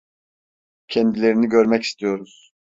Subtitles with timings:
[0.87, 2.53] Kendilerini görmek istiyoruz!